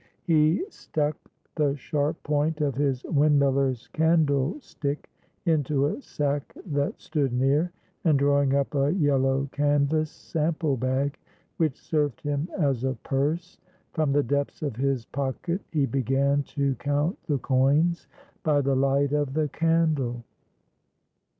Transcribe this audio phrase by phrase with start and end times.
[0.23, 1.15] He stuck
[1.53, 5.07] the sharp point of his windmiller's candlestick
[5.45, 7.71] into a sack that stood near,
[8.03, 14.63] and drawing up a yellow canvas "sample bag"—which served him as a purse—from the depths
[14.63, 18.07] of his pocket, he began to count the coins
[18.41, 20.23] by the light of the candle.